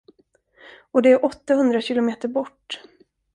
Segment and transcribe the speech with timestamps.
[0.91, 2.79] Och det är åttahundra km bort.